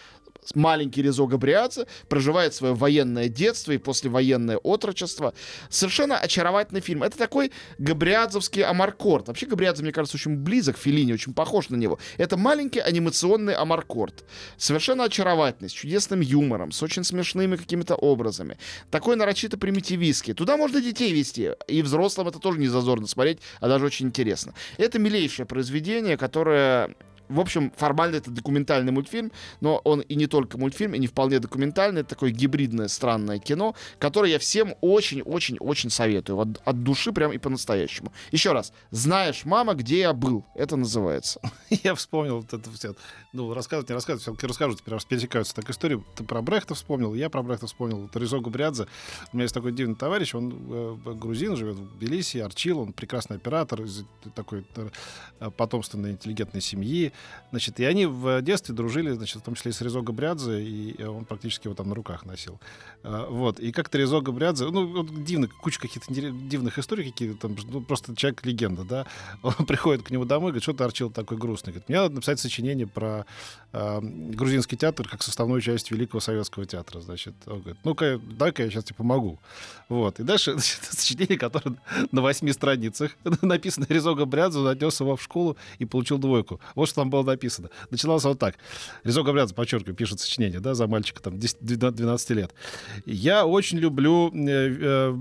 маленький 0.56 1.02
Резо 1.02 1.26
Габриадзе 1.26 1.88
проживает 2.10 2.54
свое 2.54 2.74
военное 2.74 3.30
детство 3.30 3.72
и 3.72 3.78
послевоенное 3.78 4.58
отрочество. 4.58 5.34
Совершенно 5.70 6.18
очаровательный 6.18 6.82
фильм. 6.82 7.04
Это 7.04 7.18
такой 7.18 7.52
габриадзовский 7.78 8.64
амаркорд. 8.64 9.28
Вообще 9.28 9.46
Габриадзе, 9.46 9.84
мне 9.84 9.92
кажется, 9.92 10.18
очень 10.18 10.36
близок 10.36 10.78
Филини, 10.78 11.14
очень 11.14 11.34
похож 11.34 11.70
на 11.70 11.76
него. 11.76 12.00
Это 12.18 12.38
маленький 12.38 12.80
анимационный 12.80 13.54
амаркорд. 13.54 14.26
Совершенно 14.58 15.06
очаровательный, 15.06 15.70
с 15.70 15.74
чудесным 15.74 16.22
юмором, 16.22 16.72
с 16.72 16.82
очень 16.84 17.04
смешными 17.04 17.56
какими-то 17.56 17.96
образами. 17.96 18.58
Такой 18.92 19.16
нарочито 19.16 19.58
примитивистский. 19.58 20.34
Туда 20.34 20.58
можно 20.58 20.82
детей 20.82 21.14
вести. 21.14 21.52
И 21.68 21.82
взрослым 21.82 22.28
это 22.28 22.40
тоже 22.40 22.60
не 22.60 22.68
зазорно 22.68 23.08
смотреть, 23.08 23.40
а 23.60 23.68
даже 23.68 23.86
очень 23.86 24.08
интересно. 24.08 24.54
Это 24.78 25.00
милейшее 25.00 25.46
произведение, 25.46 26.18
которое 26.18 26.96
в 27.34 27.40
общем, 27.40 27.72
формально 27.76 28.18
это 28.18 28.32
документальный 28.32 28.92
мультфильм, 28.92 29.32
но 29.62 29.78
он 29.84 30.02
и 30.02 30.16
не 30.16 30.28
только 30.28 30.58
мультфильм, 30.58 30.94
и 30.94 31.00
не 31.00 31.08
вполне 31.08 31.40
документальный. 31.40 32.02
Это 32.02 32.12
такое 32.12 32.32
гибридное 32.32 32.88
странное 32.88 33.40
кино, 33.40 33.76
которое 34.00 34.32
я 34.32 34.40
всем 34.40 34.76
очень-очень-очень 34.82 35.90
советую. 35.90 36.40
От, 36.40 36.62
от 36.64 36.84
души 36.84 37.12
прям 37.12 37.32
и 37.32 37.38
по-настоящему. 37.38 38.14
Еще 38.32 38.52
раз. 38.52 38.74
«Знаешь, 38.92 39.46
мама, 39.46 39.74
где 39.74 40.00
я 40.00 40.14
был?» 40.14 40.46
Это 40.56 40.76
называется. 40.76 41.42
Я 41.84 41.96
вспомнил 41.96 42.38
вот 42.38 42.54
это 42.54 42.72
все. 42.72 42.96
Ну, 43.34 43.54
рассказывать, 43.54 43.90
не 43.90 43.96
рассказывать, 43.96 44.22
все-таки 44.22 44.48
расскажу, 44.48 44.76
теперь 44.76 44.94
раз 44.94 45.06
пересекаются 45.06 45.56
так 45.56 45.70
истории. 45.70 46.04
Ты 46.16 46.24
про 46.24 46.42
Брехта 46.42 46.76
вспомнил, 46.76 47.14
я 47.14 47.30
про 47.30 47.42
Брехта 47.42 47.66
вспомнил. 47.66 48.02
Вот 48.02 48.16
Резо 48.16 48.40
Губрядзе. 48.40 48.88
У 49.32 49.38
меня 49.38 49.44
есть 49.44 49.54
такой 49.54 49.72
дивный 49.72 49.96
товарищ, 49.96 50.36
он 50.36 50.54
э, 50.70 51.14
грузин, 51.16 51.56
живет 51.56 51.78
в 51.78 51.98
Тбилиси, 51.98 52.38
Арчил, 52.38 52.80
он 52.80 52.94
прекрасный 52.94 53.38
оператор 53.38 53.82
из 53.82 54.06
такой 54.36 54.66
э, 54.76 55.50
потомственной 55.58 56.12
интеллигентной 56.12 56.62
семьи. 56.62 57.12
Значит, 57.54 57.80
и 57.80 57.86
они 57.86 58.08
в 58.08 58.42
детстве 58.42 58.74
дружили, 58.74 59.12
значит, 59.12 59.44
в 59.44 59.46
том 59.46 59.54
числе 59.54 59.70
и 59.70 59.74
с 59.76 59.82
Резо 59.82 60.02
Габриадзе, 60.02 60.64
и 60.64 60.96
э, 61.00 61.06
он 61.06 61.24
практически 61.24 61.68
его 61.68 61.76
там 61.76 61.88
на 61.88 61.94
руках 61.94 62.26
носил. 62.26 62.60
А, 63.04 63.30
Вот, 63.30 63.60
и 63.60 63.72
как-то 63.72 64.00
Резо 64.00 64.22
Габриадзе, 64.22 64.66
ну, 64.72 64.88
вот 64.88 65.24
дивно, 65.24 65.48
куча 65.62 65.80
каких-то 65.80 66.12
дивных 66.12 66.80
историй 66.80 67.12
какие-то, 67.12 67.38
там, 67.40 67.56
ну, 67.70 67.82
просто 67.82 68.16
человек-легенда, 68.16 68.84
да, 68.84 69.06
он 69.44 69.68
приходит 69.68 70.02
к 70.02 70.10
нему 70.10 70.26
домой, 70.26 70.50
говорит, 70.50 70.64
что 70.64 70.74
ты, 70.74 70.84
Арчил, 70.84 71.12
такой 71.12 71.38
грустный? 71.38 71.74
Говорит, 71.74 71.90
мне 71.90 72.00
надо 72.00 72.16
написать 72.16 72.40
сочинение 72.40 72.88
про 72.88 73.28
э, 73.72 74.00
грузинский 74.02 74.76
театр 74.76 75.08
как 75.08 75.22
составную 75.22 75.62
часть 75.62 75.92
Великого 75.92 76.22
Советского 76.22 76.66
театра, 76.66 77.02
значит. 77.02 77.36
Он 77.46 77.60
говорит, 77.60 77.78
ну-ка, 77.84 78.20
дай-ка 78.20 78.64
я 78.64 78.72
сейчас 78.72 78.86
тебе 78.86 78.96
помогу. 78.96 79.40
Вот, 79.90 80.20
и 80.20 80.24
дальше 80.24 80.54
значит, 80.58 80.80
сочинение, 80.86 81.38
которое 81.38 81.76
на 82.12 82.24
восьми 82.24 82.52
страницах, 82.52 83.12
написано 83.44 83.86
Резо 83.90 84.16
Габриадзе, 84.16 84.58
он 84.58 84.68
отнес 84.70 85.00
его 85.00 85.16
в 85.16 85.22
школу 85.22 85.56
и 85.78 85.86
получил 85.86 86.18
двойку. 86.18 86.60
Вот 86.74 86.88
что 86.88 87.02
там 87.02 87.12
было 87.14 87.24
написано. 87.24 87.70
Начиналось 87.92 88.24
вот 88.24 88.40
так. 88.40 88.56
Резо 89.04 89.24
Габриадзе, 89.24 89.54
подчеркиваю, 89.54 89.96
пишет 89.96 90.20
сочинение, 90.20 90.60
да, 90.60 90.74
за 90.74 90.88
мальчика 90.88 91.22
там 91.22 91.40
10 91.40 91.58
12 91.64 92.30
лет. 92.32 92.54
Я 93.06 93.46
очень 93.46 93.78
люблю 93.78 94.32
э, 94.34 94.78
э, 94.82 95.12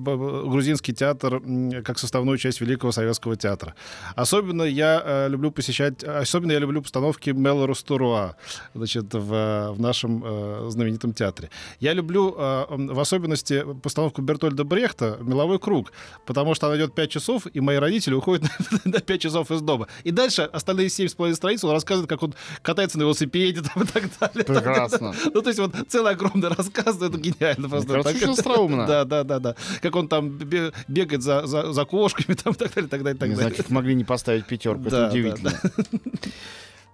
грузинский 0.47 0.95
театр 0.95 1.43
как 1.85 1.99
составную 1.99 2.39
часть 2.39 2.61
Великого 2.61 2.93
Советского 2.93 3.37
театра. 3.37 3.75
Особенно 4.17 4.63
я 4.63 5.03
э, 5.05 5.29
люблю 5.29 5.51
посещать, 5.51 6.03
особенно 6.05 6.53
я 6.53 6.59
люблю 6.59 6.83
постановки 6.83 7.31
Мелорус 7.31 7.83
Туруа, 7.83 8.37
значит, 8.75 9.13
в, 9.13 9.73
в 9.73 9.81
нашем 9.81 10.71
знаменитом 10.71 11.13
театре. 11.13 11.51
Я 11.81 11.93
люблю 11.93 12.31
в 12.33 13.01
особенности 13.01 13.65
постановку 13.83 14.23
Бертольда 14.23 14.65
Брехта 14.65 15.19
«Меловой 15.21 15.59
круг», 15.59 15.93
потому 16.27 16.55
что 16.55 16.67
она 16.67 16.77
идет 16.77 16.95
5 16.95 17.11
часов, 17.11 17.47
и 17.53 17.61
мои 17.61 17.77
родители 17.77 18.15
уходят 18.15 18.51
на 18.85 19.01
5 19.01 19.21
часов 19.21 19.51
из 19.51 19.61
дома. 19.61 19.89
И 20.05 20.11
дальше 20.11 20.43
остальные 20.43 20.89
7,5 20.89 21.35
страниц 21.35 21.65
он 21.65 21.72
он 21.73 21.77
рассказывает, 21.77 22.09
как 22.09 22.23
он 22.23 22.35
катается 22.63 22.99
на 22.99 23.03
велосипеде 23.03 23.63
там, 23.75 23.83
и 23.83 23.87
так 23.87 24.05
далее. 24.21 24.45
Прекрасно. 24.45 25.15
Ну, 25.33 25.43
то 25.43 25.49
есть 25.49 25.59
вот 25.59 25.75
целый 25.89 26.13
огромный 26.13 26.49
рассказ, 26.49 26.97
ну, 26.99 27.07
это 27.07 27.19
гениально 27.19 27.69
просто. 27.69 27.93
Мне 27.93 28.03
кажется, 28.03 28.25
очень 28.25 28.39
остроумно. 28.39 28.87
Да, 28.87 29.05
да, 29.05 29.25
да, 29.25 29.39
да. 29.39 29.57
Как 29.81 29.97
он 29.97 30.09
там 30.09 30.31
бе- 30.31 30.73
бегает 30.89 31.23
за, 31.23 31.47
за, 31.47 31.73
за 31.73 31.85
кошками, 31.85 32.35
там, 32.43 32.53
и 32.53 32.57
так 32.57 32.75
далее, 32.75 32.89
так 32.89 33.03
далее, 33.03 33.19
так 33.19 33.29
Не 33.29 33.35
далее. 33.37 33.55
как 33.55 33.71
могли 33.71 33.95
не 33.95 34.05
поставить 34.05 34.47
пятерку, 34.47 34.83
Да, 34.83 34.89
это 34.89 34.97
да, 35.01 35.09
удивительно. 35.09 35.53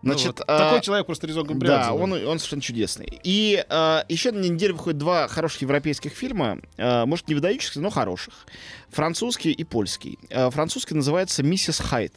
Ну 0.01 0.13
Значит, 0.13 0.39
вот. 0.39 0.45
а, 0.47 0.59
Такой 0.59 0.81
человек 0.81 1.07
просто 1.07 1.27
резон 1.27 1.47
Да, 1.59 1.93
он, 1.93 2.13
он 2.13 2.39
совершенно 2.39 2.63
чудесный. 2.63 3.19
И 3.25 3.65
а, 3.69 4.05
еще 4.09 4.31
на 4.31 4.39
неделе 4.39 4.73
выходят 4.73 4.97
два 4.97 5.27
хороших 5.27 5.63
европейских 5.63 6.13
фильма, 6.13 6.61
а, 6.77 7.05
может, 7.05 7.27
не 7.27 7.35
выдающихся, 7.35 7.81
но 7.81 7.91
хороших. 7.91 8.47
Французский 8.91 9.51
и 9.51 9.65
польский. 9.65 10.19
А, 10.31 10.51
французский 10.51 10.95
называется 10.95 11.43
«Миссис 11.43 11.81
Хайт». 11.81 12.13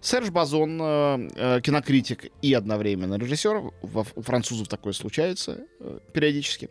Серж 0.00 0.30
Базон, 0.30 0.78
э, 0.80 1.28
э, 1.34 1.60
кинокритик 1.62 2.26
и 2.42 2.52
одновременно 2.54 3.16
режиссер, 3.16 3.62
во- 3.82 4.06
у 4.14 4.22
французов 4.22 4.68
такое 4.68 4.92
случается 4.92 5.58
э, 5.80 5.98
периодически, 6.12 6.68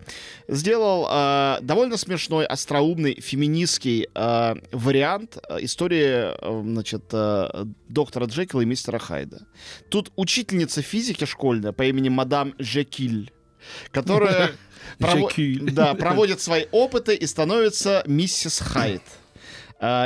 сделал 0.47 1.07
э, 1.09 1.57
довольно 1.61 1.97
смешной, 1.97 2.45
остроумный, 2.45 3.19
феминистский 3.19 4.07
э, 4.13 4.55
вариант 4.71 5.37
э, 5.49 5.57
истории 5.61 6.33
э, 6.33 6.61
значит, 6.63 7.03
э, 7.11 7.65
доктора 7.89 8.25
Джекила 8.25 8.61
и 8.61 8.65
мистера 8.65 8.99
Хайда. 8.99 9.47
Тут 9.89 10.11
учительница 10.15 10.81
физики 10.81 11.25
школьная 11.25 11.71
по 11.71 11.83
имени 11.83 12.09
мадам 12.09 12.53
Жекиль, 12.59 13.31
которая 13.91 14.51
прово- 14.99 15.71
да, 15.71 15.93
проводит 15.93 16.41
свои 16.41 16.65
опыты 16.71 17.15
и 17.15 17.25
становится 17.27 18.03
миссис 18.05 18.59
Хайд 18.59 19.01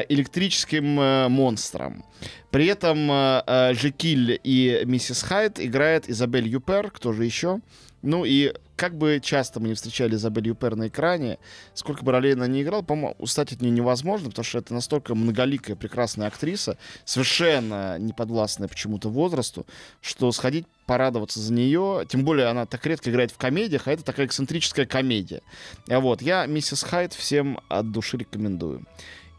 электрическим 0.10 1.00
э, 1.00 1.28
монстром. 1.28 2.04
При 2.50 2.66
этом 2.66 3.12
э, 3.12 3.44
э, 3.46 3.74
Жекиль 3.74 4.40
и 4.44 4.82
миссис 4.86 5.22
Хайд 5.22 5.60
играет 5.60 6.10
Изабель 6.10 6.48
Юпер, 6.48 6.90
кто 6.92 7.14
же 7.14 7.26
еще? 7.26 7.60
Ну 8.02 8.26
и 8.26 8.54
как 8.76 8.96
бы 8.96 9.20
часто 9.22 9.60
мы 9.60 9.70
не 9.70 9.74
встречали 9.74 10.16
Изабель 10.16 10.48
Юпер 10.48 10.76
на 10.76 10.88
экране, 10.88 11.40
сколько 11.74 12.04
бы 12.04 12.12
ролей 12.12 12.34
она 12.34 12.48
не 12.48 12.62
играла, 12.62 12.84
по-моему, 12.84 13.16
устать 13.18 13.52
от 13.52 13.62
нее 13.62 13.72
невозможно, 13.72 14.30
потому 14.30 14.46
что 14.46 14.60
это 14.60 14.74
настолько 14.74 15.16
многоликая, 15.16 15.76
прекрасная 15.76 16.28
актриса, 16.28 16.78
совершенно 17.04 17.98
не 17.98 18.14
подвластная 18.14 18.68
почему-то 18.68 19.10
возрасту, 19.10 19.66
что 20.02 20.32
сходить 20.32 20.66
порадоваться 20.86 21.40
за 21.40 21.52
нее, 21.54 22.06
тем 22.08 22.24
более 22.24 22.48
она 22.48 22.66
так 22.66 22.86
редко 22.86 23.10
играет 23.10 23.32
в 23.32 23.38
комедиях, 23.38 23.88
а 23.88 23.92
это 23.92 24.04
такая 24.04 24.28
эксцентрическая 24.28 24.86
комедия. 24.86 25.42
А 25.90 26.00
Вот, 26.00 26.22
я 26.22 26.46
миссис 26.46 26.84
Хайд 26.84 27.14
всем 27.14 27.60
от 27.70 27.92
души 27.92 28.18
рекомендую. 28.18 28.86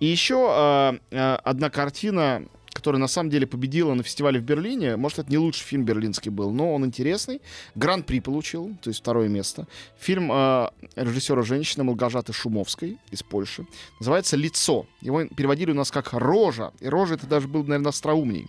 И 0.00 0.06
еще 0.06 0.48
э, 0.50 0.98
э, 1.10 1.34
одна 1.44 1.70
картина, 1.70 2.44
которая 2.72 3.00
на 3.00 3.08
самом 3.08 3.30
деле 3.30 3.46
победила 3.46 3.94
на 3.94 4.02
фестивале 4.04 4.38
в 4.38 4.44
Берлине. 4.44 4.96
Может, 4.96 5.18
это 5.18 5.30
не 5.30 5.38
лучший 5.38 5.64
фильм 5.64 5.84
берлинский 5.84 6.30
был, 6.30 6.52
но 6.52 6.74
он 6.74 6.84
интересный. 6.84 7.40
Гран-при 7.74 8.20
получил, 8.20 8.76
то 8.80 8.90
есть 8.90 9.00
второе 9.00 9.28
место. 9.28 9.66
Фильм 9.98 10.30
э, 10.30 10.68
режиссера 10.94 11.42
женщины 11.42 11.84
Малгажаты 11.84 12.32
Шумовской 12.32 12.98
из 13.10 13.22
Польши. 13.22 13.66
Называется 13.98 14.36
«Лицо». 14.36 14.86
Его 15.00 15.24
переводили 15.24 15.72
у 15.72 15.74
нас 15.74 15.90
как 15.90 16.12
«Рожа». 16.12 16.72
И 16.80 16.88
«Рожа» 16.88 17.14
это 17.14 17.26
даже 17.26 17.48
был, 17.48 17.64
наверное, 17.64 17.90
остроумней. 17.90 18.46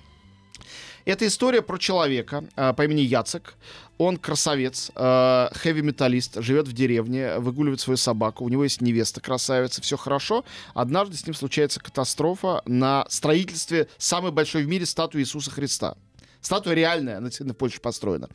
Это 1.06 1.25
история 1.27 1.62
про 1.62 1.77
человека 1.77 2.46
э, 2.56 2.74
по 2.74 2.84
имени 2.84 3.01
Яцек. 3.01 3.56
Он 3.98 4.18
красавец, 4.18 4.91
э, 4.96 5.48
хэви-металлист, 5.51 6.41
живет 6.41 6.68
в 6.68 6.74
деревне, 6.74 7.38
выгуливает 7.39 7.82
свою 7.82 7.98
собаку. 7.98 8.46
У 8.46 8.50
него 8.50 8.63
есть 8.63 8.82
невеста 8.82 9.22
красавица, 9.22 9.82
все 9.82 9.98
хорошо. 9.98 10.46
Однажды 10.74 11.18
с 11.18 11.25
ним 11.25 11.34
случается 11.34 11.79
катастрофа 11.79 12.62
на 12.65 13.06
строительстве 13.10 13.88
самой 13.98 14.32
большой 14.32 14.63
в 14.63 14.68
мире 14.68 14.86
статуи 14.86 15.22
Иисуса 15.22 15.51
Христа. 15.51 15.96
Статуя 16.41 16.74
реальная, 16.74 17.18
она 17.18 17.27
действительно 17.27 17.53
в 17.53 17.58
Польше 17.58 17.82
построена. 17.82 18.29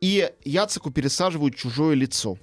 И 0.00 0.30
Яцеку 0.44 0.90
пересаживают 0.90 1.56
чужое 1.56 1.94
лицо. 1.96 2.38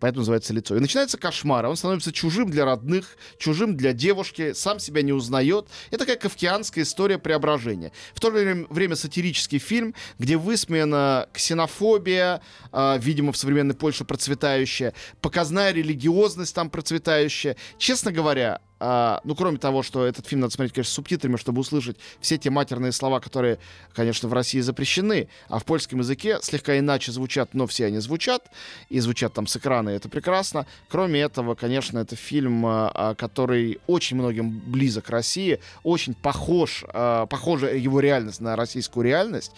Поэтому 0.00 0.20
называется 0.20 0.52
лицо. 0.52 0.76
И 0.76 0.80
начинается 0.80 1.18
кошмар. 1.18 1.66
Он 1.66 1.76
становится 1.76 2.12
чужим 2.12 2.50
для 2.50 2.64
родных, 2.64 3.16
чужим 3.38 3.76
для 3.76 3.92
девушки, 3.92 4.52
сам 4.52 4.78
себя 4.78 5.02
не 5.02 5.12
узнает. 5.12 5.66
Это 5.88 6.00
такая 6.00 6.16
кавкианская 6.16 6.84
история 6.84 7.18
преображения. 7.18 7.92
В 8.14 8.20
то 8.20 8.30
же 8.30 8.38
время, 8.38 8.66
время 8.70 8.96
сатирический 8.96 9.58
фильм, 9.58 9.94
где 10.18 10.36
высмеяна 10.36 11.28
ксенофобия, 11.32 12.40
э, 12.72 12.98
видимо, 13.00 13.32
в 13.32 13.36
современной 13.36 13.74
Польше 13.74 14.04
процветающая, 14.04 14.94
показная 15.20 15.72
религиозность 15.72 16.54
там 16.54 16.70
процветающая. 16.70 17.56
Честно 17.78 18.12
говоря, 18.12 18.60
а, 18.80 19.20
ну, 19.24 19.34
кроме 19.34 19.58
того, 19.58 19.82
что 19.82 20.04
этот 20.04 20.26
фильм 20.26 20.42
надо 20.42 20.54
смотреть, 20.54 20.74
конечно, 20.74 20.90
с 20.90 20.94
субтитрами, 20.94 21.36
чтобы 21.36 21.60
услышать 21.60 21.96
все 22.20 22.38
те 22.38 22.50
матерные 22.50 22.92
слова, 22.92 23.20
которые, 23.20 23.58
конечно, 23.94 24.28
в 24.28 24.32
России 24.32 24.60
запрещены, 24.60 25.28
а 25.48 25.58
в 25.58 25.64
польском 25.64 25.98
языке 26.00 26.38
слегка 26.42 26.78
иначе 26.78 27.12
звучат, 27.12 27.54
но 27.54 27.66
все 27.66 27.86
они 27.86 27.98
звучат, 27.98 28.50
и 28.88 29.00
звучат 29.00 29.34
там 29.34 29.46
с 29.46 29.56
экрана, 29.56 29.90
и 29.90 29.94
это 29.94 30.08
прекрасно. 30.08 30.66
Кроме 30.88 31.20
этого, 31.20 31.54
конечно, 31.54 31.98
это 31.98 32.16
фильм, 32.16 32.64
а, 32.66 32.90
а, 32.94 33.14
который 33.14 33.80
очень 33.86 34.16
многим 34.16 34.50
близок 34.50 35.10
России, 35.10 35.60
очень 35.82 36.14
похож, 36.14 36.84
а, 36.88 37.26
похожа 37.26 37.74
его 37.74 38.00
реальность 38.00 38.40
на 38.40 38.56
российскую 38.56 39.04
реальность. 39.04 39.52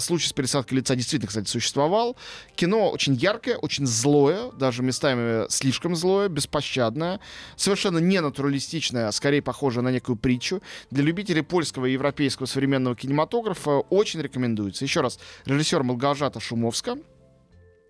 Случай 0.00 0.28
с 0.28 0.32
пересадкой 0.32 0.78
лица 0.78 0.94
действительно, 0.94 1.28
кстати, 1.28 1.48
существовал. 1.48 2.16
Кино 2.54 2.90
очень 2.90 3.14
яркое, 3.14 3.56
очень 3.56 3.86
злое, 3.86 4.50
даже 4.52 4.82
местами 4.82 5.48
слишком 5.50 5.96
злое, 5.96 6.28
беспощадное, 6.28 7.20
совершенно 7.56 7.98
не 7.98 8.20
натуралистичное, 8.50 9.08
а 9.08 9.12
скорее 9.12 9.42
похоже 9.42 9.82
на 9.82 9.90
некую 9.90 10.16
притчу. 10.16 10.60
Для 10.90 11.04
любителей 11.04 11.42
польского 11.42 11.86
и 11.86 11.92
европейского 11.92 12.46
современного 12.46 12.96
кинематографа 12.96 13.78
очень 13.90 14.20
рекомендуется. 14.20 14.84
Еще 14.84 15.00
раз, 15.00 15.18
режиссер 15.46 15.82
Малгажата 15.82 16.40
Шумовска, 16.40 16.98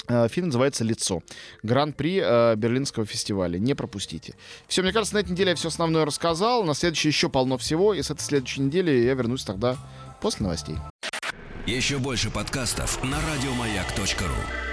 Э, 0.09 0.29
Фильм 0.29 0.47
называется 0.47 0.83
«Лицо». 0.83 1.21
Гран-при 1.63 2.21
э, 2.21 2.57
Берлинского 2.57 3.07
фестиваля. 3.07 3.59
Не 3.59 3.75
пропустите. 3.75 4.35
Все, 4.67 4.83
мне 4.83 4.93
кажется, 4.93 5.15
на 5.15 5.21
этой 5.21 5.31
неделе 5.31 5.51
я 5.51 5.55
все 5.55 5.69
основное 5.69 6.05
рассказал. 6.05 6.65
На 6.65 6.75
следующей 6.75 7.09
еще 7.09 7.29
полно 7.29 7.59
всего. 7.59 7.95
И 7.95 8.03
с 8.03 8.11
этой 8.11 8.23
следующей 8.23 8.63
недели 8.63 8.91
я 8.91 9.15
вернусь 9.15 9.45
тогда 9.45 9.77
после 10.21 10.45
новостей. 10.45 10.77
Еще 11.67 11.99
больше 11.99 12.31
подкастов 12.31 13.05
на 13.05 13.19
радиомаяк.ру. 13.21 14.70